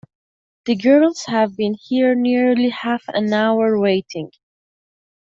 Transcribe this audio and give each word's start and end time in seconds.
The 0.65 0.73
girls 0.75 1.25
have 1.27 1.55
been 1.55 1.75
here 1.79 2.15
nearly 2.15 2.69
half 2.69 3.03
an 3.09 3.31
hour 3.33 3.79
waiting. 3.79 4.31